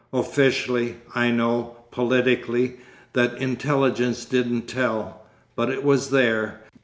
Officially, 0.13 0.95
I 1.13 1.29
know, 1.29 1.75
politically, 1.91 2.77
that 3.13 3.37
intelligence 3.37 4.25
didn't 4.25 4.63
tell—but 4.67 5.69
it 5.69 5.83
was 5.83 6.09
there. 6.09 6.61